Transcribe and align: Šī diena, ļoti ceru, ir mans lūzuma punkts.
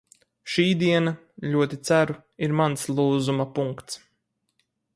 Šī 0.53 0.63
diena, 0.83 1.11
ļoti 1.55 1.79
ceru, 1.89 2.15
ir 2.47 2.55
mans 2.61 2.87
lūzuma 3.01 3.47
punkts. 3.59 4.01